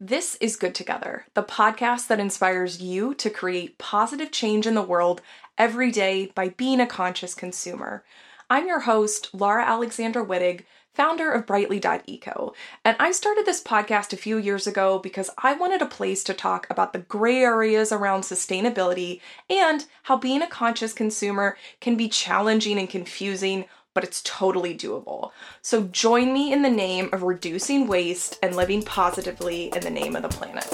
[0.00, 4.80] This is Good Together, the podcast that inspires you to create positive change in the
[4.80, 5.20] world
[5.58, 8.04] every day by being a conscious consumer.
[8.48, 10.62] I'm your host, Laura Alexandra Wittig,
[10.94, 15.82] founder of Brightly.eco, and I started this podcast a few years ago because I wanted
[15.82, 19.20] a place to talk about the gray areas around sustainability
[19.50, 23.64] and how being a conscious consumer can be challenging and confusing
[23.98, 25.32] but it's totally doable.
[25.60, 30.14] So join me in the name of reducing waste and living positively in the name
[30.14, 30.72] of the planet.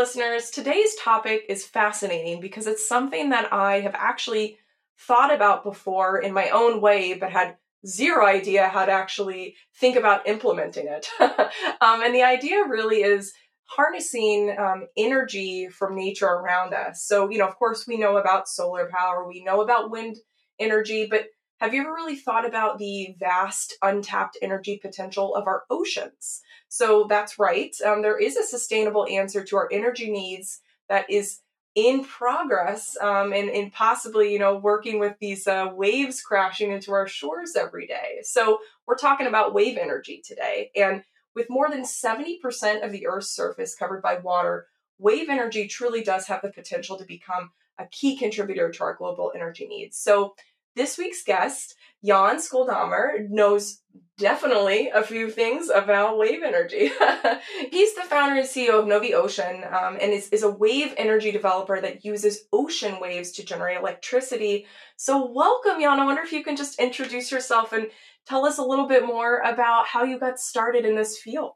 [0.00, 4.56] Listeners, today's topic is fascinating because it's something that I have actually
[4.98, 9.96] thought about before in my own way, but had zero idea how to actually think
[9.96, 11.06] about implementing it.
[11.20, 13.34] um, and the idea really is
[13.66, 17.04] harnessing um, energy from nature around us.
[17.04, 20.16] So, you know, of course, we know about solar power, we know about wind
[20.58, 21.26] energy, but
[21.58, 26.40] have you ever really thought about the vast untapped energy potential of our oceans?
[26.70, 27.74] So that's right.
[27.84, 31.40] Um, there is a sustainable answer to our energy needs that is
[31.74, 36.92] in progress um, and, and possibly, you know, working with these uh, waves crashing into
[36.92, 38.20] our shores every day.
[38.22, 40.70] So we're talking about wave energy today.
[40.76, 41.02] And
[41.34, 44.68] with more than 70% of the Earth's surface covered by water,
[44.98, 49.32] wave energy truly does have the potential to become a key contributor to our global
[49.34, 49.96] energy needs.
[49.96, 50.34] So
[50.76, 53.80] this week's guest, Jan Skjoldhammer, knows
[54.18, 56.90] definitely a few things about wave energy.
[57.70, 61.32] He's the founder and CEO of Novi Ocean um, and is, is a wave energy
[61.32, 64.66] developer that uses ocean waves to generate electricity.
[64.96, 65.98] So, welcome, Jan.
[65.98, 67.88] I wonder if you can just introduce yourself and
[68.26, 71.54] tell us a little bit more about how you got started in this field.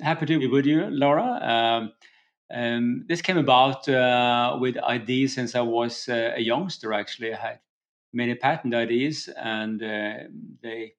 [0.00, 1.24] Happy to be with you, Laura.
[1.42, 1.92] Um,
[2.54, 7.34] um, this came about uh, with ideas since I was uh, a youngster, actually.
[7.34, 7.58] I had
[8.12, 10.14] many patent ideas, and uh,
[10.62, 10.94] they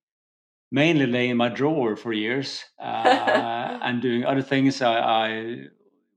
[0.72, 2.64] mainly lay in my drawer for years.
[2.80, 5.58] Uh, and doing other things, I, I,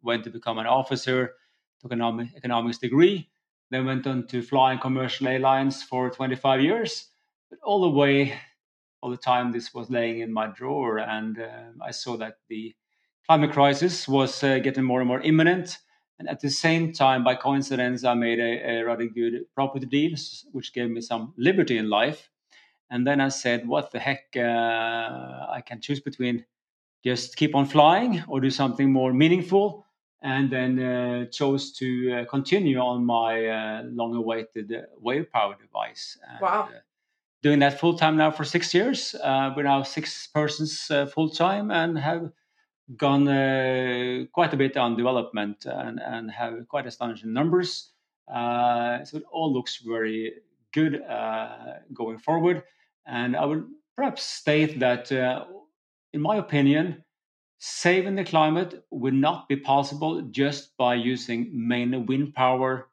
[0.02, 1.34] went to become an officer,
[1.80, 3.28] took an economics degree,
[3.70, 7.08] then went on to flying commercial airlines for 25 years.
[7.50, 8.38] But all the way,
[9.00, 12.74] all the time, this was laying in my drawer, and uh, I saw that the
[13.26, 15.78] climate crisis was uh, getting more and more imminent
[16.18, 20.16] and at the same time, by coincidence, I made a, a rather good property deal,
[20.52, 22.30] which gave me some liberty in life.
[22.90, 24.34] And then I said, what the heck?
[24.36, 26.44] Uh, I can choose between
[27.04, 29.84] just keep on flying or do something more meaningful.
[30.22, 36.18] And then uh, chose to uh, continue on my uh, long awaited wave power device.
[36.28, 36.68] And, wow.
[36.72, 36.78] Uh,
[37.42, 39.14] doing that full time now for six years.
[39.22, 42.32] Uh, we're now six persons full time and have
[42.96, 47.90] gone uh, quite a bit on development and, and have quite astonishing numbers.
[48.32, 50.34] Uh, so it all looks very
[50.72, 52.62] good uh, going forward.
[53.06, 53.66] And I would
[53.96, 55.44] perhaps state that, uh,
[56.12, 57.04] in my opinion,
[57.58, 62.88] saving the climate would not be possible just by using mainly wind power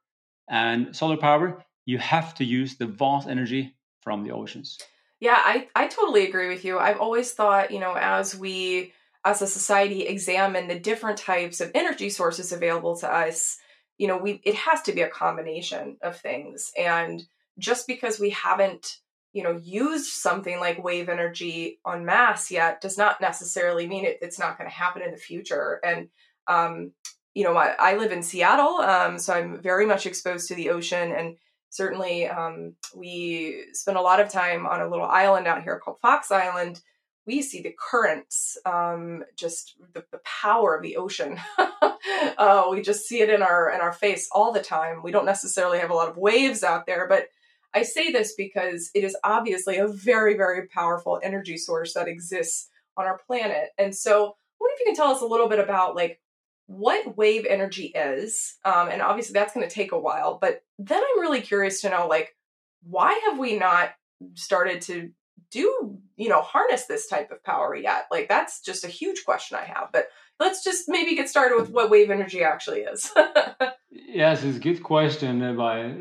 [0.50, 1.64] and solar power.
[1.86, 4.80] You have to use the vast energy from the oceans.
[5.20, 6.80] Yeah, I, I totally agree with you.
[6.80, 8.94] I've always thought, you know, as we
[9.26, 13.58] as a society examine the different types of energy sources available to us
[13.98, 16.72] you know we it has to be a combination of things.
[16.78, 17.24] And
[17.60, 18.98] just because we haven't
[19.34, 24.20] you know used something like wave energy on mass yet does not necessarily mean it,
[24.22, 25.80] it's not going to happen in the future.
[25.84, 26.10] And
[26.48, 26.92] um,
[27.34, 30.70] you know I, I, live in seattle um, so i'm very much exposed to the
[30.70, 31.12] ocean.
[31.12, 31.38] And
[31.70, 36.00] certainly um, we spend a lot of time on a little island out here called
[36.02, 36.82] fox island
[37.26, 41.40] we see the currents, um, just the, the, power of the ocean.
[42.38, 45.02] uh, we just see it in our in our face all the time.
[45.04, 47.28] We don't necessarily have a lot of waves out there, but
[47.74, 52.70] I say this because it is obviously a very very powerful energy source that exists
[52.98, 53.70] on our planet.
[53.78, 56.20] And so, I wonder if you can tell us a little bit about like
[56.68, 60.38] what wave energy is, um, and obviously that's going to take a while.
[60.42, 62.36] But then I'm really curious to know like
[62.84, 63.92] why have we not
[64.36, 65.12] started to
[65.54, 68.08] do you know harness this type of power yet?
[68.12, 70.08] Like that's just a huge question i have but
[70.40, 73.12] let's just maybe get started with what wave energy actually is.
[73.96, 75.94] Yes it's a good question uh, by uh,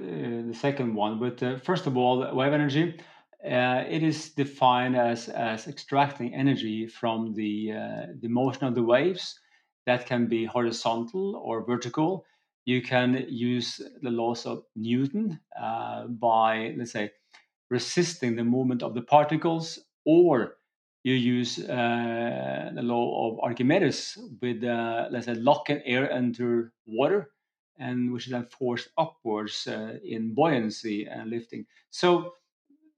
[0.48, 2.98] the second one but uh, first of all wave energy
[3.44, 8.82] uh, it is defined as, as extracting energy from the, uh, the motion of the
[8.82, 9.40] waves
[9.84, 12.24] that can be horizontal or vertical.
[12.64, 17.10] You can use the laws of Newton uh, by, let's say,
[17.72, 20.56] resisting the movement of the particles, or
[21.04, 26.72] you use uh, the law of Archimedes with, uh, let's say, lock and air under
[26.86, 27.30] water,
[27.78, 31.64] and which is then forced upwards uh, in buoyancy and lifting.
[31.90, 32.34] So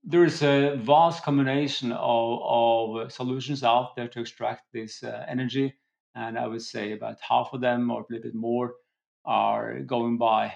[0.03, 5.73] there is a vast combination of, of solutions out there to extract this uh, energy,
[6.15, 8.75] and I would say about half of them, or a little bit more,
[9.25, 10.53] are going by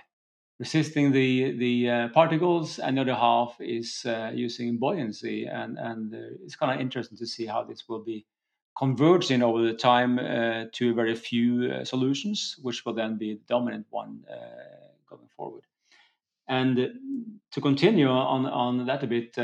[0.59, 6.15] resisting the the uh, particles, and the other half is uh, using buoyancy, and and
[6.15, 8.27] uh, it's kind of interesting to see how this will be
[8.77, 13.41] converging over the time uh, to very few uh, solutions, which will then be the
[13.49, 14.35] dominant one uh,
[15.09, 15.63] going forward.
[16.49, 16.77] And
[17.53, 19.37] to continue on on that a bit,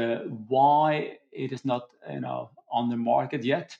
[0.48, 3.76] why it is not you know on the market yet?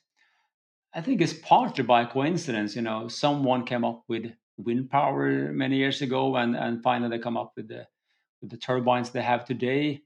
[0.97, 2.77] I think it's partly by coincidence.
[2.77, 7.23] You know, someone came up with wind power many years ago, and and finally they
[7.23, 7.87] come up with the
[8.41, 10.03] with the turbines they have today.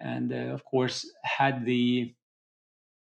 [0.00, 2.14] And uh, of course, had the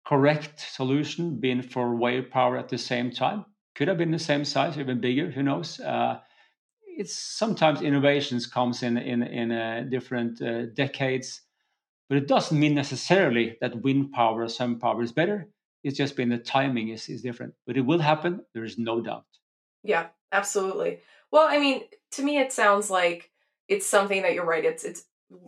[0.06, 3.44] correct solution been for wave power at the same time,
[3.75, 5.31] could have been the same size, even bigger.
[5.31, 5.81] Who knows?
[5.81, 6.20] Uh,
[6.98, 11.42] it's sometimes innovations comes in in in uh, different uh, decades,
[12.08, 15.48] but it doesn't mean necessarily that wind power or sun power is better.
[15.84, 18.44] It's just been the timing is is different, but it will happen.
[18.54, 19.30] There is no doubt.
[19.82, 21.00] Yeah, absolutely.
[21.31, 21.82] Well, I mean,
[22.12, 23.31] to me, it sounds like
[23.69, 24.65] it's something that you're right.
[24.65, 25.05] It's it's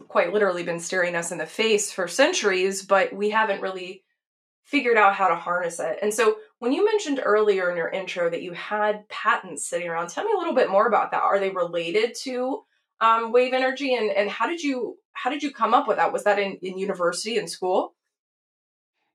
[0.08, 4.05] quite literally been staring us in the face for centuries, but we haven't really
[4.64, 5.99] figured out how to harness it.
[6.02, 10.08] And so, when you mentioned earlier in your intro that you had patents sitting around,
[10.08, 11.23] tell me a little bit more about that.
[11.23, 12.62] Are they related to
[13.00, 16.12] um, wave energy, and and how did you how did you come up with that?
[16.12, 17.94] Was that in, in university in school?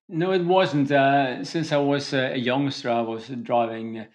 [0.10, 0.92] No, it wasn't.
[0.92, 4.06] Uh, since I was uh, a youngster, I was driving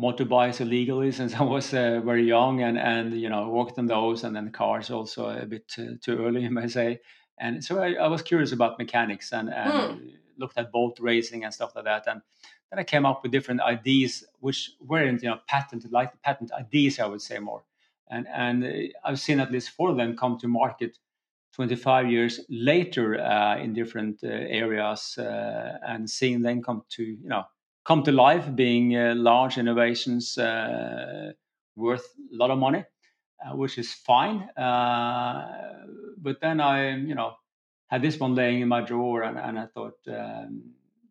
[0.00, 4.24] motorbikes illegally since I was uh, very young and, and, you know, worked on those
[4.24, 7.00] and then cars also a bit too, too early, you might say.
[7.38, 10.10] And so I, I was curious about mechanics and, and mm.
[10.38, 12.06] looked at boat racing and stuff like that.
[12.06, 12.22] And
[12.70, 16.52] then I came up with different ideas, which weren't, you know, patented, like the patent
[16.52, 17.64] ideas, I would say more.
[18.08, 18.68] And, and uh,
[19.04, 20.98] I've seen at least four of them come to market
[21.54, 27.28] 25 years later uh, in different uh, areas uh, and seeing them come to, you
[27.28, 27.44] know,
[27.84, 31.32] come to life, being uh, large innovations uh,
[31.76, 32.84] worth a lot of money,
[33.44, 34.48] uh, which is fine.
[34.56, 37.34] but then I, you know,
[37.88, 40.62] had this one laying in my drawer, and, and I thought um,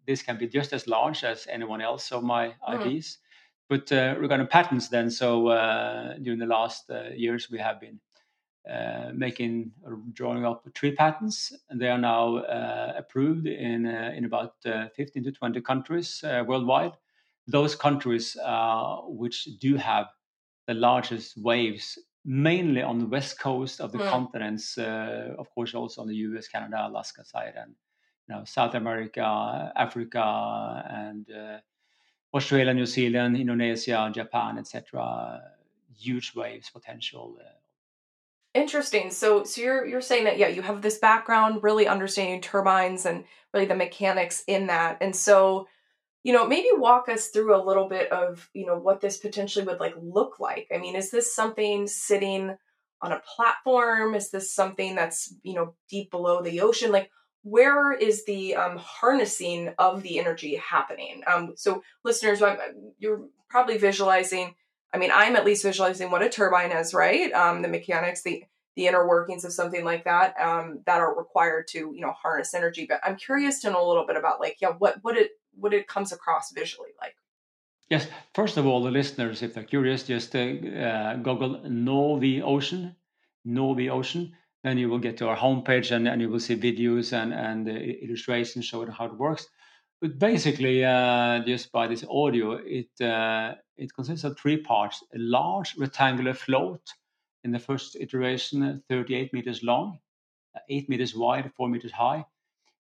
[0.07, 2.55] this can be just as large as anyone else of my mm.
[2.67, 3.19] ideas.
[3.69, 7.99] But uh, regarding patents, then, so uh, during the last uh, years, we have been
[8.69, 9.71] uh, making
[10.13, 15.23] drawing up three patents, and they are now uh, approved in uh, in about 15
[15.23, 16.93] to 20 countries worldwide.
[17.47, 18.37] Those countries
[19.07, 20.07] which do have
[20.65, 24.09] the largest waves mainly on the west coast of the mm.
[24.09, 27.75] continents, uh, of course, also on the US, Canada, Alaska side, and
[28.27, 31.57] you know South America, Africa, and uh,
[32.33, 35.41] Australia, New Zealand, Indonesia, Japan, etc.
[35.97, 37.49] Huge waves potential uh,
[38.53, 39.09] Interesting.
[39.09, 43.23] So so you're you're saying that yeah, you have this background really understanding turbines and
[43.53, 44.97] really the mechanics in that.
[45.01, 45.67] And so,
[46.23, 49.65] you know, maybe walk us through a little bit of, you know, what this potentially
[49.65, 50.67] would like look like.
[50.73, 52.55] I mean, is this something sitting
[53.01, 54.13] on a platform?
[54.13, 56.91] Is this something that's, you know, deep below the ocean?
[56.91, 57.09] Like
[57.43, 61.23] where is the um, harnessing of the energy happening?
[61.31, 62.41] Um, so listeners,
[62.99, 64.55] you're probably visualizing
[64.93, 67.31] I mean, I'm at least visualizing what a turbine is, right?
[67.33, 68.43] Um, the mechanics, the
[68.75, 72.53] the inner workings of something like that um, that are required to you know harness
[72.53, 72.85] energy.
[72.87, 75.73] But I'm curious to know a little bit about like yeah, what what it what
[75.73, 77.15] it comes across visually like.
[77.89, 82.95] Yes, first of all, the listeners, if they're curious, just uh, uh, Google "Novi Ocean,"
[83.45, 84.33] "Novi Ocean."
[84.63, 87.67] Then you will get to our homepage and, and you will see videos and, and
[87.67, 89.45] uh, illustrations showing how it works.
[90.03, 95.17] But basically, uh, just by this audio, it uh, it consists of three parts: a
[95.17, 96.81] large rectangular float
[97.45, 99.99] in the first iteration, 38 meters long,
[100.69, 102.25] 8 meters wide, 4 meters high.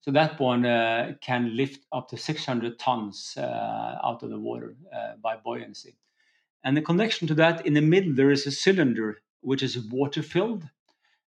[0.00, 4.74] So that one uh, can lift up to 600 tons uh, out of the water
[4.90, 5.98] uh, by buoyancy.
[6.64, 10.22] And the connection to that, in the middle, there is a cylinder which is water
[10.22, 10.64] filled,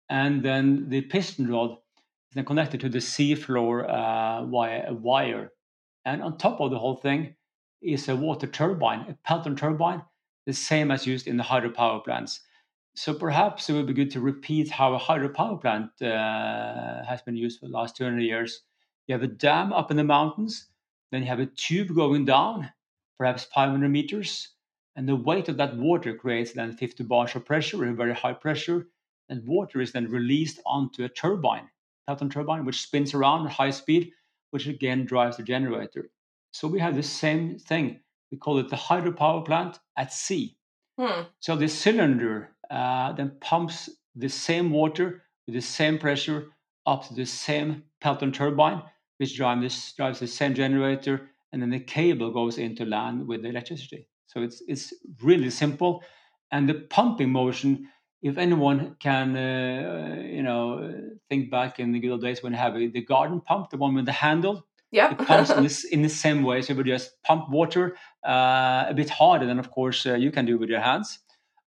[0.09, 5.53] and then the piston rod is then connected to the seafloor uh, via a wire
[6.09, 7.35] and on top of the whole thing
[7.83, 10.03] is a water turbine, a Pelton turbine,
[10.47, 12.41] the same as used in the hydropower plants.
[12.97, 17.37] So perhaps it would be good to repeat how a hydropower plant uh, has been
[17.37, 18.63] used for the last 200 years.
[19.07, 20.69] You have a dam up in the mountains,
[21.13, 22.73] then you have a tube going down,
[23.19, 24.49] perhaps 500 meters,
[24.97, 28.33] And the weight of that water creates then 50 bars of pressure, a very high
[28.33, 28.89] pressure.
[29.29, 31.69] And water is then released onto a turbine,
[32.07, 34.13] Pelton turbine, which spins around at high speed,
[34.51, 36.11] which again drives the generator.
[36.53, 38.01] So we have the same thing.
[38.31, 40.57] We call it the hydropower plant at sea.
[40.99, 41.23] Hmm.
[41.41, 46.49] So the cylinder uh, then pumps the same water with the same pressure
[46.87, 48.83] up to the same Pelton turbine,
[49.19, 53.43] which drives, this, drives the same generator, and then the cable goes into land with
[53.43, 54.09] the electricity.
[54.27, 56.03] So it's it's really simple,
[56.53, 57.89] and the pumping motion.
[58.21, 60.93] If anyone can, uh, you know,
[61.29, 63.95] think back in the good old days when you have the garden pump, the one
[63.95, 66.63] with the handle, yeah, it pumps in, this, in the same way.
[66.63, 67.97] So you would just pump water
[68.27, 71.21] uh, a bit harder than, of course, uh, you can do with your hands.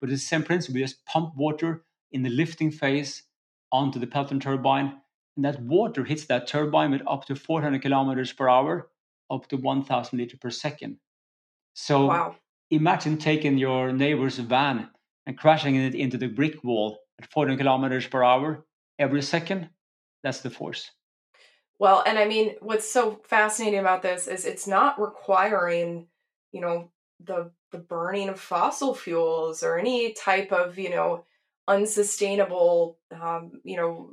[0.02, 0.80] But it's the same principle.
[0.80, 3.24] You just pump water in the lifting phase
[3.72, 5.00] onto the Pelton turbine,
[5.36, 8.90] and that water hits that turbine with up to 400 kilometers per hour,
[9.30, 10.98] up to 1,000 liter per second.
[11.74, 12.36] So wow.
[12.72, 14.90] imagine taking your neighbor's van
[15.26, 18.66] and crashing it into the brick wall at 400 kilometers per hour
[18.98, 19.70] every second.
[20.24, 20.92] That's the force.
[21.80, 26.08] Well, and I mean, what's so fascinating about this is it's not requiring,
[26.52, 26.92] you know,
[27.24, 31.26] the the burning of fossil fuels or any type of, you know,
[31.68, 34.12] unsustainable, um, you know,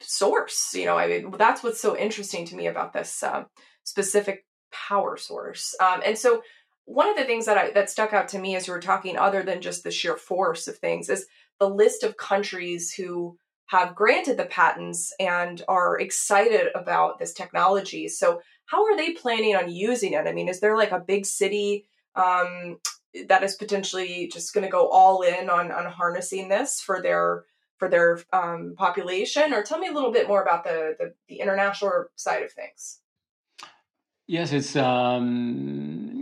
[0.00, 0.74] source.
[0.74, 3.44] You know, I mean, that's what's so interesting to me about this uh,
[3.84, 5.74] specific power source.
[5.80, 6.42] Um, and so,
[6.88, 9.18] one of the things that I, that stuck out to me as you were talking,
[9.18, 11.26] other than just the sheer force of things, is
[11.60, 18.08] the list of countries who have granted the patents and are excited about this technology.
[18.08, 20.26] So, how are they planning on using it?
[20.26, 21.84] I mean, is there like a big city
[22.16, 22.78] um,
[23.28, 27.44] that is potentially just going to go all in on on harnessing this for their
[27.76, 29.52] for their um, population?
[29.52, 33.00] Or tell me a little bit more about the the, the international side of things.
[34.26, 36.17] Yes, it's um,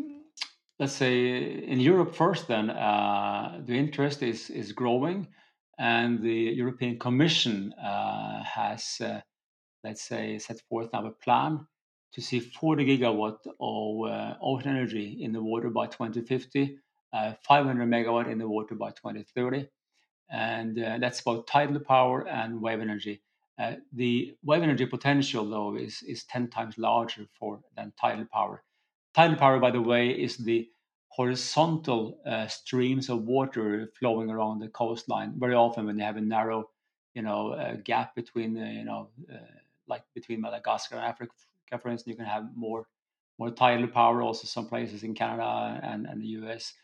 [0.78, 2.48] let's say in Europe first.
[2.48, 5.28] Then uh, the interest is is growing,
[5.78, 9.20] and the European Commission uh, has, uh,
[9.84, 11.66] let's say, set forth now a plan
[12.12, 16.78] to see 40 gigawatt of uh, ocean energy in the water by 2050,
[17.12, 19.68] uh, 500 megawatt in the water by 2030,
[20.30, 23.22] and uh, that's both tidal power and wave energy.
[23.92, 28.62] The wave energy potential, though, is, is 10 times larger for than tidal power.
[29.16, 30.68] Tidal power, by the way, is the
[31.08, 35.32] horizontal uh, streams of water flowing along the coastline.
[35.38, 36.68] Very often, when you have a narrow,
[37.14, 39.38] you know, uh, gap between, you know, uh,
[39.88, 41.32] like between Madagascar and Africa,
[41.80, 42.88] for instance, you can have more
[43.38, 44.20] more tidal power.
[44.20, 46.74] Also, some places in Canada and, and the US.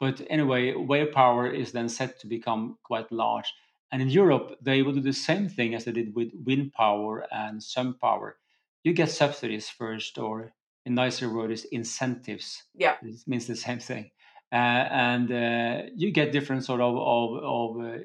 [0.00, 3.52] But anyway, wave power is then set to become quite large.
[3.92, 7.26] And in Europe, they will do the same thing as they did with wind power
[7.30, 8.38] and sun power.
[8.84, 10.54] You get subsidies first, or
[10.86, 12.64] in nicer word is incentives.
[12.74, 14.10] Yeah, it means the same thing.
[14.52, 17.98] Uh, and uh, you get different sort of of, of uh,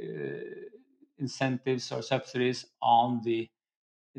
[1.18, 3.50] incentives or subsidies on the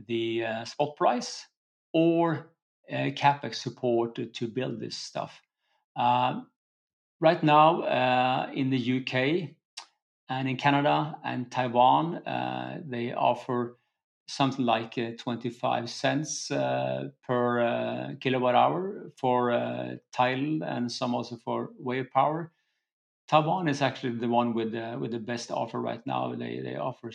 [0.06, 1.46] the uh, spot price
[1.92, 2.50] or
[2.90, 5.40] uh, capex support to, to build this stuff.
[5.96, 6.48] Um,
[7.20, 9.50] right now, uh, in the UK,
[10.28, 13.76] and in Canada and Taiwan, uh, they offer
[14.30, 21.14] something like uh, 25 cents uh, per uh, kilowatt hour for uh, tidal and some
[21.14, 22.52] also for wave power.
[23.28, 26.34] Taiwan is actually the one with the, with the best offer right now.
[26.34, 27.12] They, they offer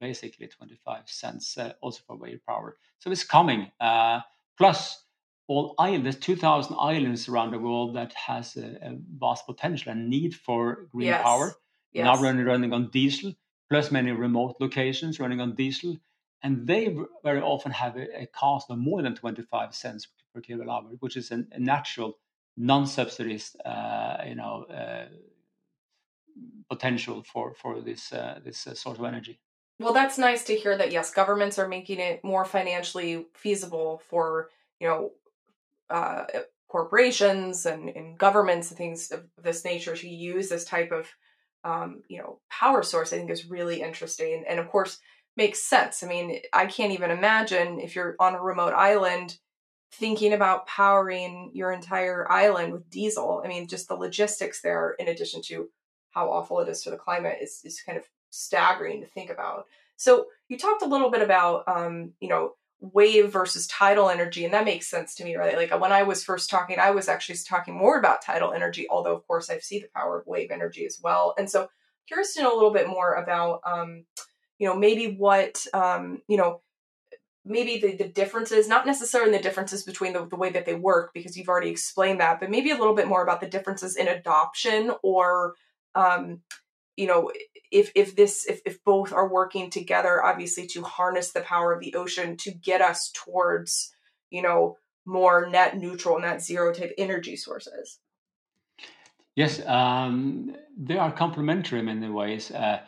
[0.00, 2.76] basically 25 cents uh, also for wave power.
[2.98, 3.70] So it's coming.
[4.56, 5.04] plus,
[5.48, 10.08] all islands, there's 2,000 islands around the world that has a, a vast potential and
[10.08, 11.22] need for green yes.
[11.22, 11.54] power
[11.92, 12.04] yes.
[12.04, 13.34] now running running on diesel,
[13.68, 15.96] plus many remote locations running on diesel,
[16.42, 20.84] and they very often have a, a cost of more than 25 cents per kilowatt
[20.84, 22.18] hour, which is an, a natural,
[22.56, 25.06] non-subsidized, uh, you know, uh,
[26.68, 29.40] potential for for this uh, this uh, source of energy.
[29.78, 30.92] Well, that's nice to hear that.
[30.92, 35.10] Yes, governments are making it more financially feasible for you know
[35.90, 36.24] uh,
[36.70, 41.08] corporations and, and governments and things of this nature to use this type of
[41.64, 44.98] um, you know power source i think is really interesting and of course
[45.40, 46.02] makes sense.
[46.02, 49.38] I mean i can't even imagine if you're on a remote island
[49.92, 53.42] thinking about powering your entire island with diesel.
[53.44, 55.70] I mean just the logistics there in addition to
[56.10, 59.64] how awful it is for the climate is, is kind of staggering to think about.
[59.96, 64.54] So you talked a little bit about um, you know wave versus tidal energy and
[64.54, 65.56] that makes sense to me right?
[65.56, 69.16] Like when i was first talking i was actually talking more about tidal energy although
[69.16, 71.34] of course i see the power of wave energy as well.
[71.38, 71.68] And so
[72.10, 74.04] curious to know a little bit more about um,
[74.60, 76.60] you know maybe what um, you know
[77.44, 81.12] maybe the, the differences, not necessarily the differences between the, the way that they work,
[81.14, 84.06] because you've already explained that, but maybe a little bit more about the differences in
[84.08, 85.54] adoption or,
[85.94, 86.42] um,
[86.96, 87.32] you know,
[87.72, 91.80] if if this if, if both are working together, obviously to harness the power of
[91.80, 93.90] the ocean to get us towards,
[94.28, 94.76] you know,
[95.06, 97.98] more net neutral, net zero type energy sources.
[99.34, 102.50] Yes, um, they are complementary in many ways.
[102.50, 102.80] Uh,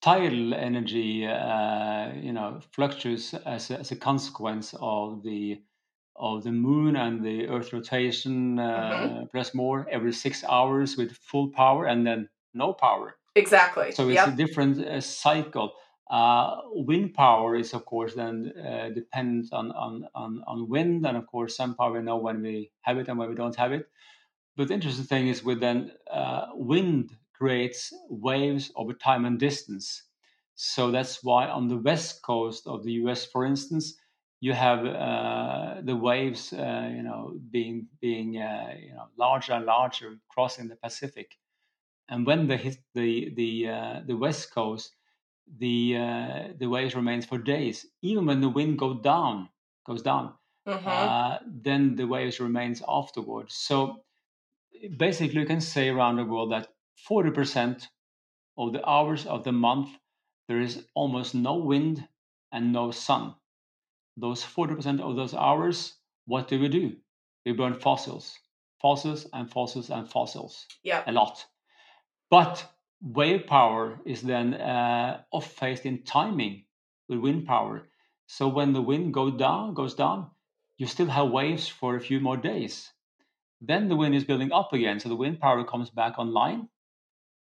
[0.00, 5.60] tidal energy, uh, you know, fluctuates as a, as a consequence of the
[6.20, 9.24] of the moon and the Earth rotation, uh, mm-hmm.
[9.30, 13.16] plus more every six hours with full power, and then no power.
[13.36, 13.92] Exactly.
[13.92, 14.28] So it's yep.
[14.28, 15.72] a different uh, cycle.
[16.10, 21.16] Uh, wind power is, of course, then uh, dependent on, on, on, on wind, and
[21.16, 23.72] of course, sun power we know when we have it and when we don't have
[23.72, 23.86] it.
[24.56, 30.02] But the interesting thing is with then uh, wind creates waves over time and distance.
[30.54, 33.94] So that's why on the west coast of the U.S., for instance,
[34.40, 39.66] you have uh, the waves, uh, you know, being being uh, you know larger and
[39.66, 41.36] larger, crossing the Pacific.
[42.08, 44.96] And when they hit the the uh, the west coast,
[45.58, 47.86] the uh, the waves remains for days.
[48.02, 49.48] Even when the wind goes down,
[49.86, 50.34] goes down,
[50.66, 50.88] mm-hmm.
[50.88, 53.54] Uh, then the waves remains afterwards.
[53.54, 54.02] So
[54.96, 56.68] basically, you can say around the world that
[57.06, 57.88] 40%
[58.56, 59.90] of the hours of the month
[60.48, 62.08] there is almost no wind
[62.52, 63.34] and no sun.
[64.16, 65.94] Those 40% of those hours,
[66.26, 66.96] what do we do?
[67.44, 68.38] We burn fossils,
[68.80, 70.66] fossils and fossils and fossils.
[70.82, 71.04] Yeah.
[71.06, 71.44] A lot.
[72.30, 72.66] But
[73.02, 76.64] wave power is then uh, off phased in timing
[77.08, 77.88] with wind power.
[78.26, 80.30] So when the wind goes down, goes down,
[80.78, 82.92] you still have waves for a few more days.
[83.60, 86.68] Then the wind is building up again, so the wind power comes back online,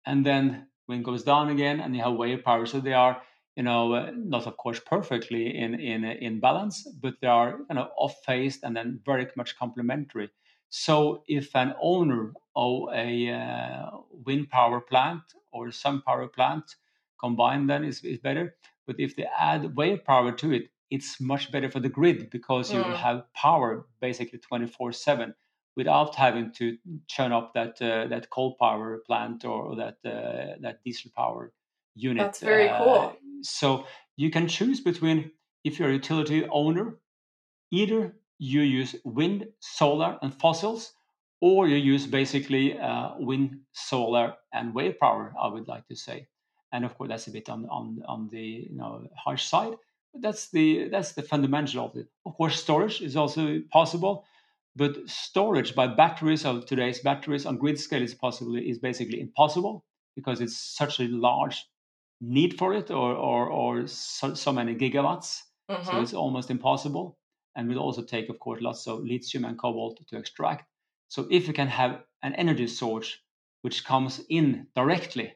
[0.07, 2.67] and then wind goes down again, and you have wave power.
[2.67, 3.21] So they are,
[3.57, 7.75] you know, uh, not of course perfectly in in in balance, but they are you
[7.75, 10.31] know off phased and then very much complementary.
[10.69, 15.23] So if an owner of a uh, wind power plant
[15.53, 16.65] or sun power plant
[17.21, 18.57] combined, then is is better.
[18.87, 22.73] But if they add wave power to it, it's much better for the grid because
[22.73, 22.97] you mm.
[22.97, 25.35] have power basically 24 7
[25.76, 30.82] without having to churn up that uh, that coal power plant or, that uh, that
[30.84, 31.52] diesel power
[31.95, 32.23] unit.
[32.25, 33.17] That's very uh, cool.
[33.43, 33.86] So
[34.17, 35.30] you can choose between
[35.65, 36.97] if you're a utility owner,
[37.71, 40.93] either you use wind, solar, and fossils,
[41.41, 45.34] or you use basically uh, wind, solar, and wave power.
[45.41, 46.28] I would like to say,
[46.73, 49.75] and of course that's a bit on on on the you know harsh side.
[50.12, 52.06] But that's the that's the fundamental of it.
[52.25, 54.25] Of course, storage is also possible
[54.76, 59.84] but storage by batteries of today's batteries on grid scale is possibly is basically impossible
[60.15, 61.65] because it's such a large
[62.21, 65.43] need for it or or, or so, so many gigawatts.
[65.71, 65.91] Mm-hmm.
[65.91, 67.19] So it's almost impossible.
[67.56, 70.69] And will also take, of course, lots of lithium and cobalt to extract.
[71.08, 73.17] So if you can have an energy source
[73.62, 75.32] which comes in directly,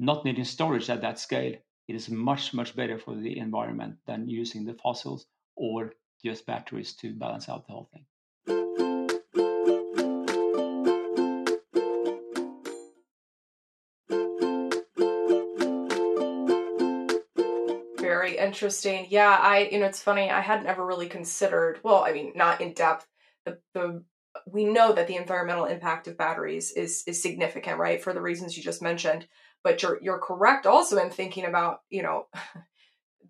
[0.00, 1.54] not needing storage at that scale,
[1.86, 5.92] it is much, much better for the environment than using the fossils or
[6.24, 8.04] just batteries to balance out the whole thing.
[8.46, 8.58] Very
[18.36, 19.06] interesting.
[19.08, 20.30] Yeah, I you know it's funny.
[20.30, 21.80] I hadn't ever really considered.
[21.82, 23.06] Well, I mean, not in depth.
[23.46, 24.04] The the
[24.46, 28.02] we know that the environmental impact of batteries is is significant, right?
[28.02, 29.26] For the reasons you just mentioned.
[29.62, 32.26] But you're you're correct also in thinking about you know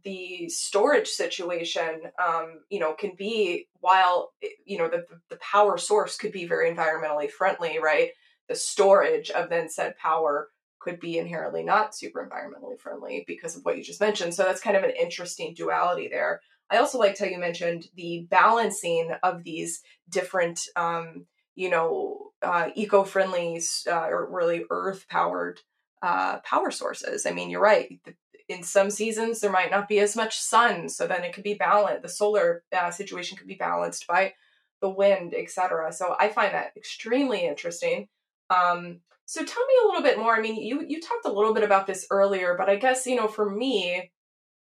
[0.05, 4.33] the storage situation, um, you know, can be while
[4.65, 8.11] you know the the power source could be very environmentally friendly, right?
[8.49, 13.63] The storage of then said power could be inherently not super environmentally friendly because of
[13.65, 14.35] what you just mentioned.
[14.35, 16.41] So that's kind of an interesting duality there.
[16.71, 22.69] I also liked how you mentioned the balancing of these different, um, you know, uh,
[22.75, 25.61] eco-friendly uh, or really earth-powered
[26.03, 27.25] uh, power sources.
[27.25, 27.99] I mean, you're right
[28.49, 31.55] in some seasons there might not be as much sun so then it could be
[31.55, 34.33] balanced the solar uh, situation could be balanced by
[34.81, 38.09] the wind etc so i find that extremely interesting.
[38.51, 40.37] Um, so tell me a little bit more.
[40.37, 43.17] I mean you you talked a little bit about this earlier but i guess you
[43.17, 44.11] know for me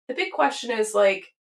[0.10, 1.34] the big question is like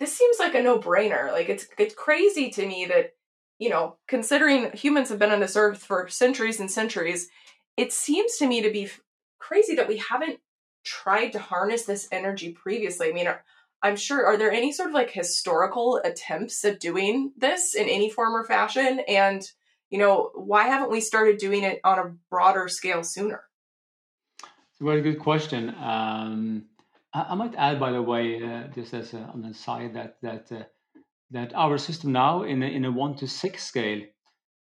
[0.00, 1.30] this seems like a no-brainer.
[1.30, 3.12] Like it's it's crazy to me that
[3.58, 7.28] you know considering humans have been on this earth for centuries and centuries
[7.76, 8.90] it seems to me to be
[9.38, 10.40] crazy that we haven't
[10.84, 13.08] tried to harness this energy previously?
[13.08, 13.44] I mean, are,
[13.82, 18.10] I'm sure, are there any sort of like historical attempts at doing this in any
[18.10, 19.00] form or fashion?
[19.08, 19.42] And,
[19.90, 23.42] you know, why haven't we started doing it on a broader scale sooner?
[24.70, 25.74] It's a good question.
[25.80, 26.66] Um,
[27.12, 30.64] I, might add, by the way, uh, just as on the side, that that uh,
[31.30, 34.02] that our system now in a, in a one to six scale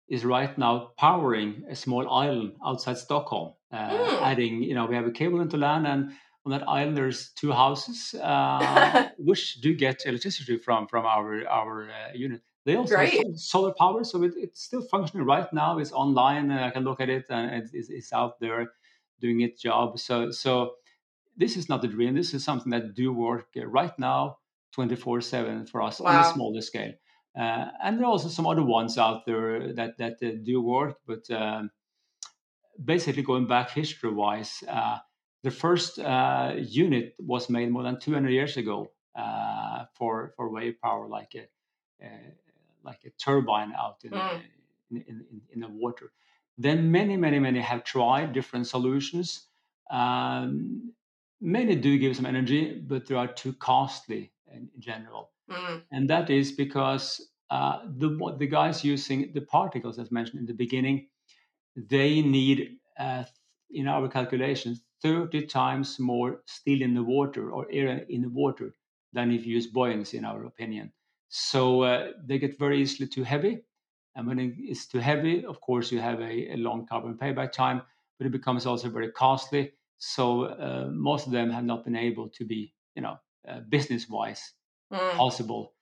[0.08, 3.54] is right now powering a small island outside Stockholm.
[3.72, 4.22] Uh, mm.
[4.22, 6.12] Adding, you know, we have a cable into land, and
[6.44, 11.90] on that island there's two houses uh, which do get electricity from from our our
[11.90, 12.42] uh, unit.
[12.64, 13.14] They also Great.
[13.14, 15.78] have solar power, so it, it's still functioning right now.
[15.78, 18.72] It's online, and I can look at it, and it's, it's out there
[19.20, 19.98] doing its job.
[19.98, 20.74] So so
[21.36, 22.14] this is not a dream.
[22.14, 24.38] This is something that do work right now,
[24.72, 26.10] twenty four seven for us wow.
[26.10, 26.94] on a smaller scale.
[27.38, 30.98] Uh, and there are also some other ones out there that that uh, do work,
[31.06, 31.70] but um,
[32.84, 34.98] basically going back history wise, uh,
[35.42, 40.80] the first uh, unit was made more than 200 years ago uh, for for wave
[40.82, 41.46] power, like a,
[42.84, 44.40] like a turbine out in, mm.
[44.90, 46.12] in, in, in, the water.
[46.58, 49.46] Then many, many, many have tried different solutions.
[49.90, 50.92] Um,
[51.40, 55.30] many do give some energy, but they are too costly in, general.
[55.50, 55.82] Mm.
[55.92, 60.54] And that is because uh, the, the guys using the particles, as mentioned in the
[60.54, 61.08] beginning,
[61.76, 63.24] they need, uh,
[63.70, 68.74] in our calculations, 30 times more steel in the water or air in the water
[69.12, 70.92] than if you use buoyancy, in our opinion.
[71.28, 73.62] So uh, they get very easily too heavy.
[74.14, 77.82] And when it's too heavy, of course, you have a, a long carbon payback time,
[78.18, 79.72] but it becomes also very costly.
[79.98, 84.52] So uh, most of them have not been able to be, you know, uh, business-wise
[84.92, 85.12] mm.
[85.12, 85.74] possible.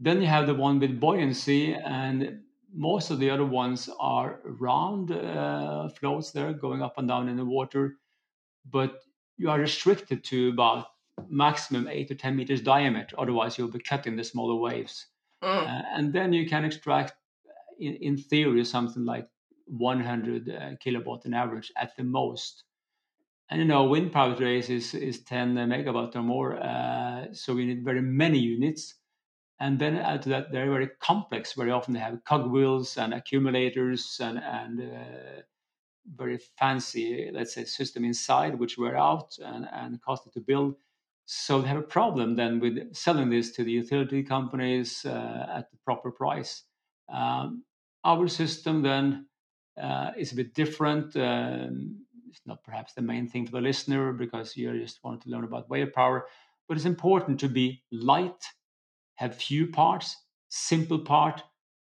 [0.00, 2.40] Then you have the one with buoyancy, and
[2.74, 7.36] most of the other ones are round uh, floats there going up and down in
[7.36, 7.96] the water,
[8.70, 9.00] but
[9.36, 10.86] you are restricted to about
[11.28, 13.14] maximum eight to 10 meters diameter.
[13.18, 15.06] Otherwise, you'll be cutting the smaller waves.
[15.42, 15.66] Mm.
[15.66, 17.14] Uh, and then you can extract,
[17.78, 19.28] in, in theory, something like
[19.66, 22.64] 100 uh, kilowatt on average at the most.
[23.50, 26.56] And you know, wind power today is, is 10 megawatt or more.
[26.56, 28.94] Uh, so we need very many units.
[29.62, 31.52] And then add to that, they're very complex.
[31.52, 35.42] Very often they have cogwheels and accumulators and, and uh,
[36.16, 40.74] very fancy, let's say, system inside, which wear out and, and costly to build.
[41.26, 45.70] So they have a problem then with selling this to the utility companies uh, at
[45.70, 46.64] the proper price.
[47.08, 47.62] Um,
[48.04, 49.26] our system then
[49.80, 51.14] uh, is a bit different.
[51.14, 55.28] Um, it's not perhaps the main thing for the listener because you just want to
[55.28, 56.26] learn about wave power,
[56.66, 58.42] but it's important to be light,
[59.16, 60.16] have few parts,
[60.48, 61.42] simple part,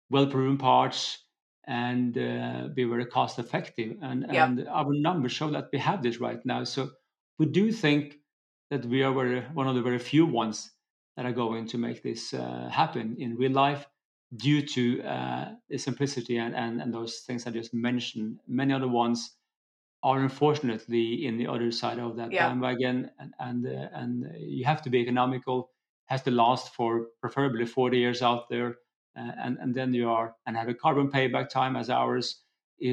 [0.10, 1.20] well-proven parts,
[1.66, 3.98] and uh, be very cost effective.
[4.02, 4.46] And, yeah.
[4.46, 6.64] and our numbers show that we have this right now.
[6.66, 6.90] So
[7.40, 8.16] we do think
[8.70, 10.72] that we are very, one of the very few ones
[11.16, 13.88] that are going to make this uh, happen in real life
[14.36, 18.40] due to uh, the simplicity and, and, and those things I just mentioned.
[18.48, 19.36] Many other ones
[20.02, 22.50] are unfortunately in the other side of that yeah.
[22.50, 25.70] bandwagon, and and, uh, and you have to be economical.
[26.08, 28.78] Has to last for preferably 40 years out there,
[29.18, 32.42] uh, and and then you are and have a carbon payback time as ours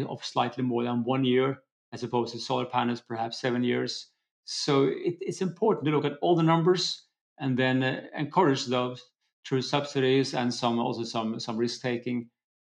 [0.08, 4.08] of slightly more than one year, as opposed to solar panels perhaps seven years.
[4.44, 7.04] So it, it's important to look at all the numbers
[7.38, 9.02] and then uh, encourage those
[9.46, 12.30] through subsidies and some also some some risk taking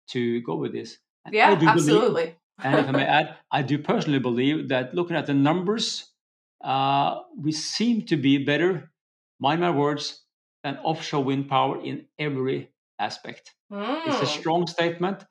[0.10, 0.98] to go with this.
[1.26, 2.24] And yeah, absolutely.
[2.24, 6.12] Believe, and if I may add, I do personally believe that looking at the numbers,
[6.64, 8.92] uh, we seem to be better,
[9.40, 10.22] mind my words,
[10.64, 13.54] than offshore wind power in every aspect.
[13.72, 14.08] Mm.
[14.08, 14.40] It's a hmm.
[14.40, 15.24] strong statement,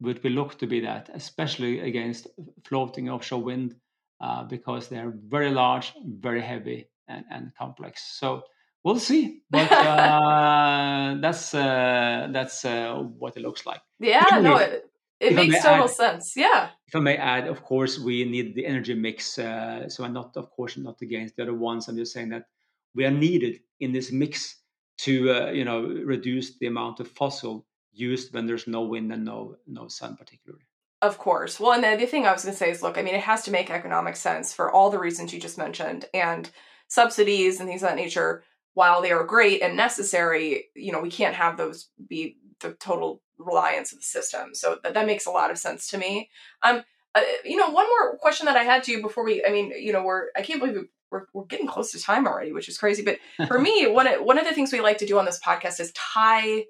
[0.00, 2.26] but we look to be that, especially against
[2.64, 3.74] floating offshore wind
[4.20, 8.02] uh, because they're very large, very heavy, and, and complex.
[8.18, 8.42] So
[8.84, 13.80] we'll see, but uh, that's uh, that's uh, what it looks like.
[13.98, 16.32] Yeah, no, it, it makes total add, sense.
[16.36, 16.70] Yeah.
[16.86, 19.38] If I may add, of course, we need the energy mix.
[19.38, 21.88] Uh, so I'm not, of course, not against the other ones.
[21.88, 22.46] I'm just saying that
[22.94, 24.56] we are needed in this mix
[24.98, 29.24] to uh, you know reduce the amount of fossil used when there's no wind and
[29.24, 30.64] no no sun, particularly.
[31.02, 31.60] Of course.
[31.60, 33.22] Well, and the other thing I was going to say is look, I mean, it
[33.22, 36.06] has to make economic sense for all the reasons you just mentioned.
[36.14, 36.50] And
[36.88, 38.42] subsidies and things of that nature,
[38.74, 43.22] while they are great and necessary, you know, we can't have those be the total
[43.38, 44.54] reliance of the system.
[44.54, 46.30] So that, that makes a lot of sense to me.
[46.62, 46.82] Um,
[47.14, 49.72] uh, you know, one more question that I had to you before we, I mean,
[49.78, 52.78] you know, we're, I can't believe we're, we're getting close to time already, which is
[52.78, 53.02] crazy.
[53.02, 55.40] But for me, one of, one of the things we like to do on this
[55.40, 56.64] podcast is tie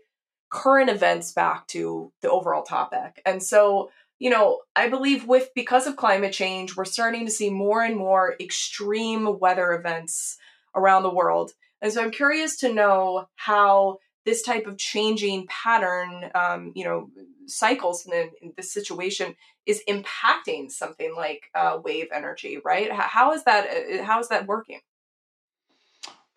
[0.50, 3.20] current events back to the overall topic.
[3.26, 7.50] And so, you know, I believe with because of climate change, we're starting to see
[7.50, 10.38] more and more extreme weather events
[10.74, 11.52] around the world.
[11.82, 17.08] And so I'm curious to know how this type of changing pattern, um, you know,
[17.46, 22.90] cycles in, in, this situation is impacting something like uh, wave energy, right?
[22.92, 23.68] How is that?
[23.68, 24.80] Uh, how is that working?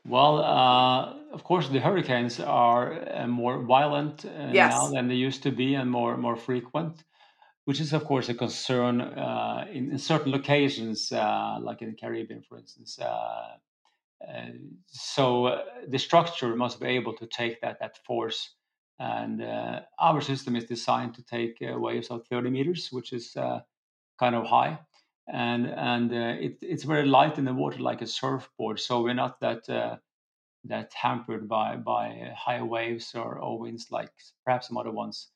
[0.06, 4.71] Well, uh, of course, the hurricanes are uh, more violent uh, Yes.
[4.71, 7.04] now than they used to be and more more frequent,
[7.65, 11.97] which is, of course, a concern uh, in, in certain locations, uh, like in the
[11.97, 12.99] Caribbean, for instance.
[14.88, 18.56] So uh, the structure must be able to take that that force,
[19.00, 23.34] and uh, our system is designed to take uh, waves of 30 meters, which is
[23.34, 24.80] kind of high.
[25.32, 28.80] And and it, it's very light in the water like a surfboard.
[28.80, 30.00] So we're not that
[30.66, 34.12] that hampered by by high waves or, or winds like
[34.44, 35.30] perhaps some other ones.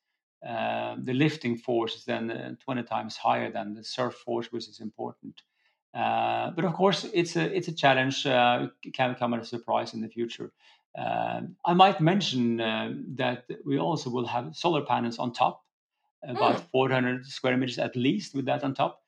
[0.48, 4.68] Uh, the lifting force is then uh, 20 times higher than the surf force which
[4.68, 5.42] is important
[5.94, 9.50] uh, but of course it's a it's a challenge uh, it can come as a
[9.58, 10.50] surprise in the future
[11.04, 12.90] Um i might mention uh,
[13.22, 15.56] that we also will have solar panels on top
[16.28, 16.66] about Hmm.
[16.72, 19.04] 400 square meters at least with that on top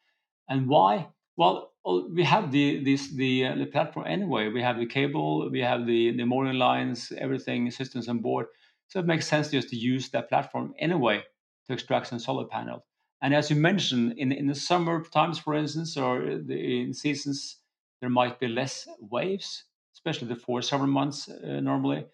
[0.50, 1.10] and why?
[1.38, 1.74] Well,
[2.12, 4.50] we have the this the uh, the platform anyway.
[4.50, 8.48] We have the cable, we have the the mooring lines, everything systems on board.
[8.88, 11.24] So it makes sense just to use that platform anyway
[11.68, 12.86] to extract some solar panel.
[13.22, 17.58] And as you mentioned, in in the summer times, for instance, or the, in seasons,
[18.02, 22.06] there might be less waves, especially the four summer months uh, normally.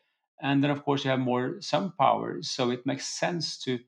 [0.41, 3.79] And then of course you have more sun power, so it makes sense to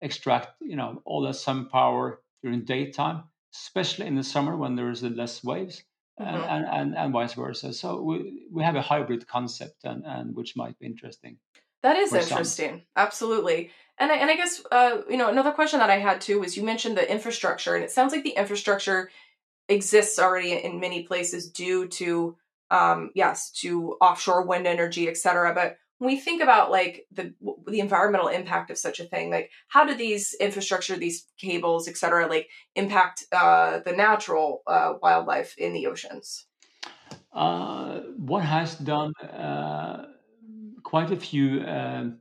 [0.00, 4.90] extract you know all that sun power during daytime especially in the summer when there
[4.90, 5.84] is less waves
[6.18, 6.48] and, Mhm.
[6.48, 7.72] and, and, and vice versa.
[7.74, 11.36] So we, we have a hybrid concept and, and which might be interesting.
[11.82, 12.30] That is For some.
[12.30, 12.82] interesting.
[12.96, 13.70] Absolutely.
[13.98, 16.56] And I, and I guess uh, you know another question that I had too was
[16.56, 19.10] you mentioned the infrastructure, and it sounds like the infrastructure
[19.68, 22.36] exists already in many places due to
[22.70, 25.54] um, yes to offshore wind energy, et cetera.
[25.54, 27.34] But when we think about like the
[27.66, 31.96] the environmental impact of such a thing, like how do these infrastructure, these cables, et
[31.96, 36.46] cetera, like impact uh, the natural uh, wildlife in the oceans?
[37.32, 40.06] Uh, one has done uh,
[40.92, 42.18] quite a few um,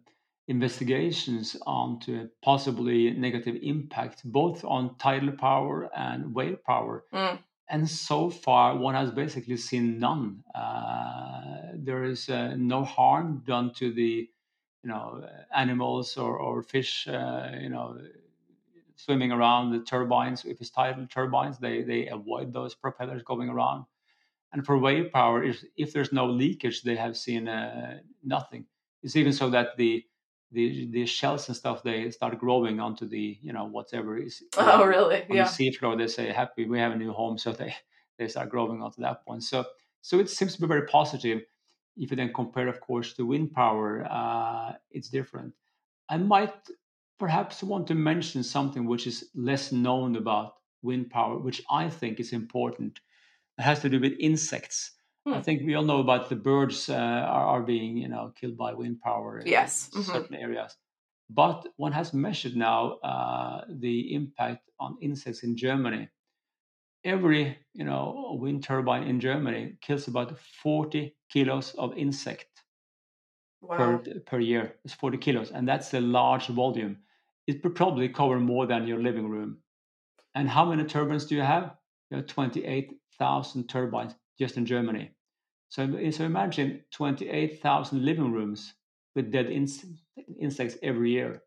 [0.47, 7.03] investigations onto possibly negative impact both on tidal power and wave power.
[7.13, 7.39] Mm.
[7.67, 10.43] And so far, one has basically seen none.
[10.55, 14.29] Uh, there is uh, no harm done to the,
[14.83, 17.97] you know, animals or, or fish, uh, you know,
[18.95, 20.45] swimming around the turbines.
[20.45, 23.85] If it's tidal turbines, they they avoid those propellers going around.
[24.53, 28.65] And for wave power, if, if there's no leakage, they have seen uh, nothing.
[29.03, 30.05] It's even so that the
[30.53, 34.85] the the shells and stuff they start growing onto the you know whatever is Oh,
[34.85, 35.23] really?
[35.29, 35.43] on Yeah.
[35.45, 35.97] the seafloor.
[35.97, 37.73] They say happy we have a new home, so they
[38.17, 39.43] they start growing onto that point.
[39.43, 39.65] So
[40.01, 41.43] so it seems to be very positive.
[41.97, 45.53] If you then compare, of course, to wind power, uh, it's different.
[46.09, 46.53] I might
[47.19, 52.19] perhaps want to mention something which is less known about wind power, which I think
[52.19, 52.99] is important.
[53.57, 54.97] It has to do with insects.
[55.31, 55.41] I Hmm.
[55.41, 58.73] think we all know about the birds uh, are, are being, you know, killed by
[58.73, 59.89] wind power in Yes.
[59.93, 60.25] Mhm.
[60.25, 60.77] certain areas.
[61.29, 66.09] But one has measured now uh, the impact on insects in Germany.
[67.03, 72.63] Every, you know, wind turbine in Germany kills about 40 kilos of insect
[73.61, 74.01] Wow.
[74.01, 74.79] per per year.
[74.85, 77.03] It's 40 kilos, and that's a large volume.
[77.47, 79.63] It would probably cover more than your living room.
[80.35, 81.77] And how many turbines do you have?
[82.11, 82.27] You have
[83.21, 85.11] 28,000 turbines just in Germany.
[85.69, 88.73] So, so imagine 28,000 living rooms
[89.15, 89.85] with dead ins-
[90.39, 91.43] insects every year.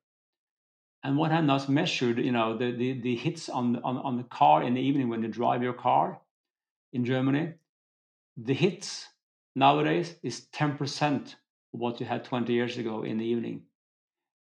[1.02, 4.22] And what had not measured, you know, the, the, the hits on, on, on the
[4.24, 6.20] car in the evening when you drive your car
[6.92, 7.54] in Germany,
[8.36, 9.08] the hits
[9.54, 13.62] nowadays is 10% of what you had 20 years ago in the evening.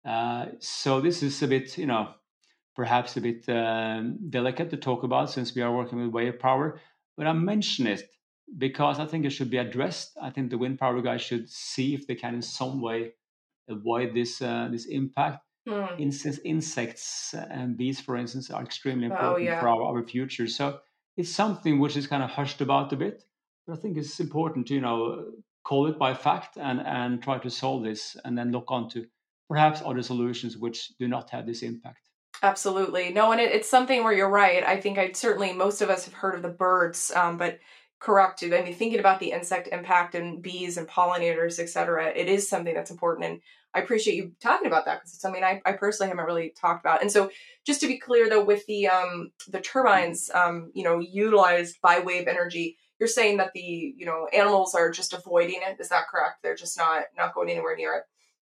[0.05, 2.09] Uh, so this is a bit, you know,
[2.77, 6.79] perhaps a bit um, delicate to talk about since we are working with wave power,
[7.21, 8.03] but I mention it
[8.57, 10.17] because I think it should be addressed.
[10.23, 13.13] I think the wind power guys should see if they can in some way
[13.69, 15.45] avoid this uh, this impact.
[15.69, 15.85] Hmm.
[15.99, 19.61] Insects, insects and bees, for instance, are extremely Oh, important yeah.
[19.61, 20.47] for our, our future.
[20.47, 20.81] So
[21.19, 23.23] it's something which is kind of hushed about a bit,
[23.67, 27.37] but I think it's important to you know call it by fact and and try
[27.39, 29.05] to solve this, and then look onto
[29.47, 32.10] perhaps other solutions which do not have this impact.
[32.43, 33.13] Absolutely.
[33.13, 34.65] No, and it, it's something where you're right.
[34.65, 37.59] I think I certainly most of us have heard of the birds, um, but
[37.99, 38.43] correct.
[38.43, 42.49] I mean, thinking about the insect impact and bees and pollinators, et cetera, it is
[42.49, 43.27] something that's important.
[43.29, 43.41] And
[43.75, 46.83] I appreciate you talking about that because it's something I, I personally haven't really talked
[46.85, 47.03] about.
[47.03, 47.31] And so,
[47.67, 51.99] just to be clear, though, with the um, the turbines, um, you know, utilized by
[52.01, 55.79] wave energy, you're saying that the you know animals are just avoiding it.
[55.79, 56.43] Is that correct?
[56.43, 58.05] They're just not not going anywhere near it.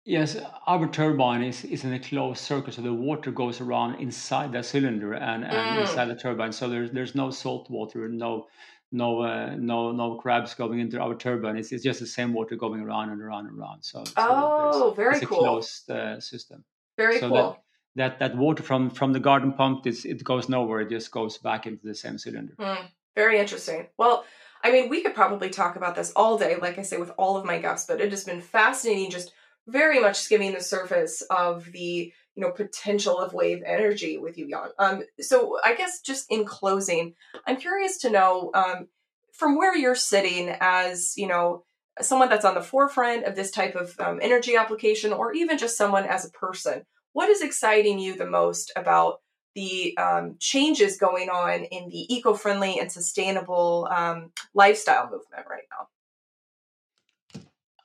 [0.08, 4.52] Yes, our turbine is, is in a closed circuit, so the water goes around inside
[4.52, 5.80] the cylinder and, and Mm.
[5.80, 6.50] inside the turbine.
[6.50, 8.46] So there's there's no salt water, no
[8.90, 11.58] no uh, no no crabs going into our turbine.
[11.58, 13.82] It's, it's just the same water going around and around and around.
[13.82, 15.40] So, so oh, very it's cool.
[15.40, 16.64] a closed uh, system.
[16.96, 17.58] Very so cool.
[17.96, 20.80] That, that that water from from the garden pump is it goes nowhere.
[20.80, 22.54] It just goes back into the same cylinder.
[22.58, 23.88] Mm, very interesting.
[23.98, 24.24] Well,
[24.64, 27.36] I mean, we could probably talk about this all day, like I say, with all
[27.36, 29.32] of my guests, but it has been fascinating, just
[29.68, 34.48] very much skimming the surface of the you know potential of wave energy with you,
[34.48, 34.70] Jan.
[34.78, 37.14] Um, so I guess just in closing,
[37.46, 38.88] I'm curious to know um,
[39.32, 41.64] from where you're sitting as you know
[42.00, 45.76] someone that's on the forefront of this type of um, energy application, or even just
[45.76, 46.84] someone as a person.
[47.12, 49.20] What is exciting you the most about
[49.54, 55.88] the um, changes going on in the eco-friendly and sustainable um, lifestyle movement right now?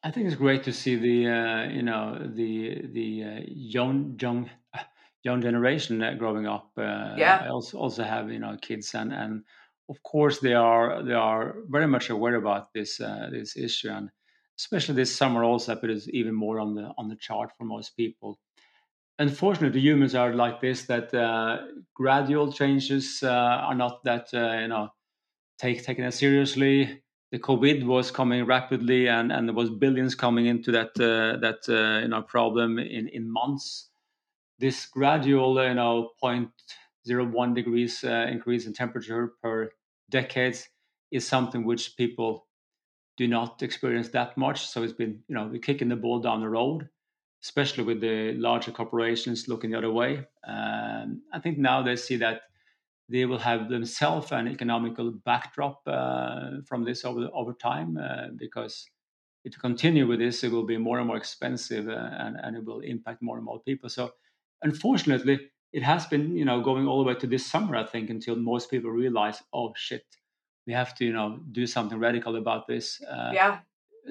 [0.04, 4.50] I think it's great to see the uh, you know the the uh, young young
[5.24, 6.72] young generation uh, growing up.
[6.78, 6.82] Uh,
[7.18, 7.44] Yeah.
[7.44, 9.46] I also also have you know kids and and
[9.90, 14.12] of course they are they are very much aware about this uh, this issue and
[14.60, 17.96] especially this summer also but it's even more on the on the chart for most
[17.96, 18.40] people.
[19.20, 24.68] Unfortunately, humans are like this that uh, gradual changes uh, are not that uh, you
[24.68, 24.90] know
[25.60, 27.03] take taken as seriously
[27.34, 31.68] the COVID was coming rapidly, and, and there was billions coming into that uh, that
[31.68, 33.90] uh, you know problem in, in months.
[34.60, 39.72] This gradual you know 0.01 degrees uh, increase in temperature per
[40.12, 40.70] decades
[41.10, 42.46] is something which people
[43.18, 44.68] do not experience that much.
[44.68, 46.88] So it's been you know kicking the ball down the road,
[47.44, 50.28] especially with the larger corporations looking the other way.
[50.48, 52.42] Um, I think now they see that
[53.10, 58.88] they will have themselves an economical backdrop uh, from this over over time uh, because
[59.46, 62.56] if you continue with this, it will be more and more expensive uh, and, and
[62.56, 63.90] it will impact more and more people.
[63.90, 64.12] So,
[64.62, 68.10] unfortunately, it has been you know going all the way to this summer, I think,
[68.10, 70.06] until most people realize, oh shit,
[70.66, 73.02] we have to you know do something radical about this.
[73.02, 73.60] Uh, yeah.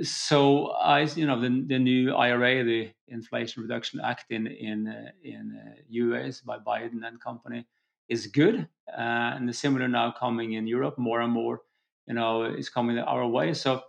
[0.03, 5.59] So I, you know, the, the new IRA, the Inflation Reduction Act in in in
[5.89, 7.67] US by Biden and company
[8.13, 11.63] is good, uh, and the similar now coming in Europe more and more.
[12.07, 13.55] You know, is coming our way.
[13.55, 13.83] So,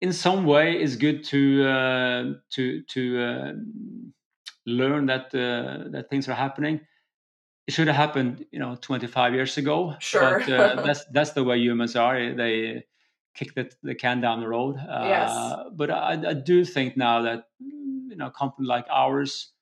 [0.00, 3.52] in some way, it's good to uh, to to uh,
[4.66, 6.80] learn that uh, that things are happening.
[7.66, 9.94] It should have happened, you know, 25 years ago.
[10.00, 12.34] Sure, but uh, that's that's the way humans are.
[12.34, 12.84] They
[13.34, 14.76] kick the, the can down the road.
[14.76, 15.68] Uh, yes.
[15.72, 19.52] But I, I do think now that you know, a company like ours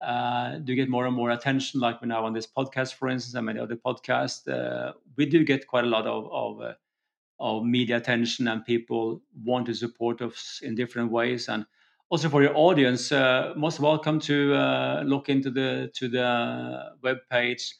[0.00, 3.34] uh, do get more and more attention, like we're now on this podcast, for instance,
[3.34, 4.46] and many other podcasts.
[4.48, 6.74] Uh, we do get quite a lot of of, uh,
[7.40, 11.48] of, media attention, and people want to support us in different ways.
[11.48, 11.66] And
[12.10, 17.18] also for your audience, uh, most welcome to uh, look into the to the web
[17.30, 17.74] page.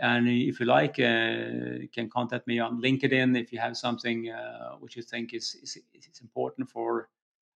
[0.00, 4.32] And if you like, uh, you can contact me on LinkedIn if you have something
[4.80, 7.10] which you think is, is, is important for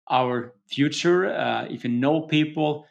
[0.10, 1.27] our future.
[1.69, 2.86] if you know people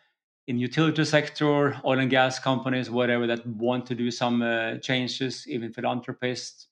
[0.46, 5.46] in utility sector, oil and gas companies, whatever that want to do some uh, changes,
[5.48, 6.68] even philanthropists,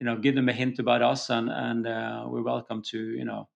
[0.00, 3.24] you know, give them a hint about us, and and uh, we're welcome to you
[3.24, 3.48] know,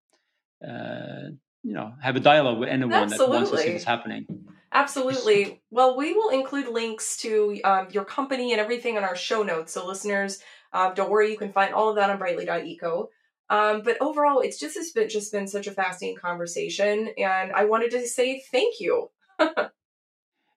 [0.66, 1.30] uh,
[1.62, 3.26] you know, have a dialogue with anyone Absolutely.
[3.26, 4.26] that wants to see this happening.
[4.72, 5.62] Absolutely.
[5.70, 9.72] Well, we will include links to um, your company and everything in our show notes.
[9.72, 10.40] So, listeners,
[10.72, 13.08] um, don't worry, you can find all of that on brightly.eco.
[13.50, 17.66] Um, but overall, it's just it's been just been such a fascinating conversation, and I
[17.66, 19.10] wanted to say thank you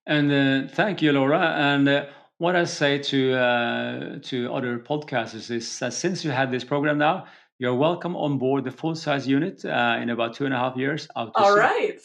[0.06, 1.40] and uh, thank you, Laura.
[1.40, 2.06] And uh,
[2.38, 6.98] what I say to uh, to other podcasters is that since you had this program
[6.98, 7.26] now,
[7.60, 10.78] you're welcome on board the full size unit uh, in about two and a half
[10.78, 11.08] years.
[11.16, 11.60] Out All sea.
[11.60, 12.00] right.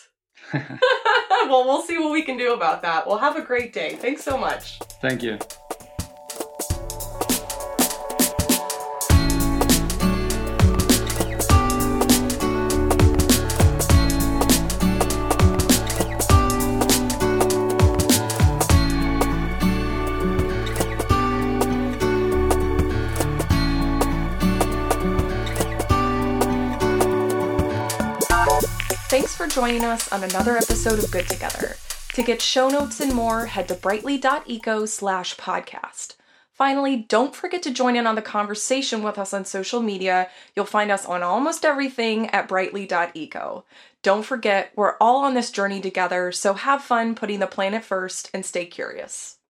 [0.52, 3.06] well, we'll see what we can do about that.
[3.06, 3.96] Well, have a great day.
[3.96, 4.78] Thanks so much.
[5.00, 5.38] Thank you.
[29.46, 31.76] Joining us on another episode of Good Together.
[32.14, 36.16] To get show notes and more, head to brightly.eco slash podcast.
[36.52, 40.28] Finally, don't forget to join in on the conversation with us on social media.
[40.54, 43.64] You'll find us on almost everything at brightly.eco.
[44.02, 48.30] Don't forget, we're all on this journey together, so have fun putting the planet first
[48.32, 49.38] and stay curious.